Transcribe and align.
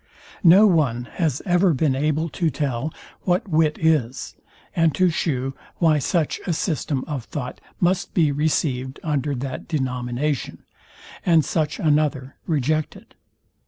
No 0.43 0.65
one 0.65 1.03
has 1.21 1.43
ever 1.45 1.75
been 1.75 1.95
able 1.95 2.27
to 2.29 2.49
tell 2.49 2.91
what 3.21 3.47
wit 3.47 3.77
is, 3.79 4.35
and 4.75 4.95
to 4.95 5.11
shew 5.11 5.53
why 5.77 5.99
such 5.99 6.41
a 6.47 6.53
system 6.53 7.03
of 7.05 7.25
thought 7.25 7.61
must 7.79 8.15
be 8.15 8.31
received 8.31 8.99
under 9.03 9.35
that 9.35 9.67
denomination, 9.67 10.63
and 11.23 11.45
such 11.45 11.77
another 11.77 12.35
rejected. 12.47 13.13